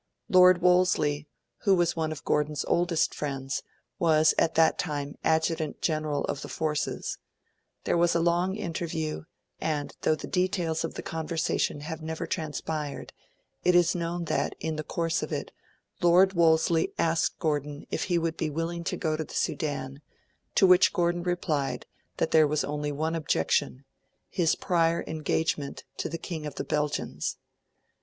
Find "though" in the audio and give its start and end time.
10.01-10.15